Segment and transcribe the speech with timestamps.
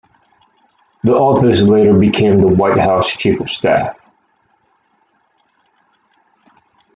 [1.03, 3.95] The office later became the White House Chief of Staff.